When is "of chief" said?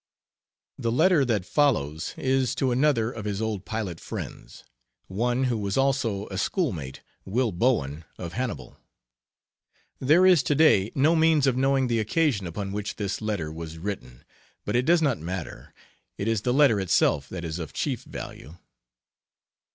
17.59-18.01